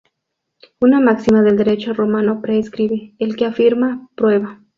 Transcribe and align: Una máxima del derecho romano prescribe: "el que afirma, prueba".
Una 0.79 0.99
máxima 0.99 1.43
del 1.43 1.57
derecho 1.57 1.93
romano 1.93 2.41
prescribe: 2.41 3.13
"el 3.19 3.35
que 3.35 3.45
afirma, 3.45 4.09
prueba". 4.15 4.59